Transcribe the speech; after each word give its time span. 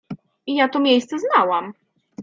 ja 0.47 0.67
to 0.69 0.79
miejsce 0.79 1.15
znałam. 1.19 1.73